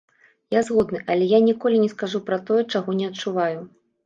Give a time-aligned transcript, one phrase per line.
[0.53, 3.59] Я згодны, але я ніколі не скажу пра тое, чаго не адчуваю.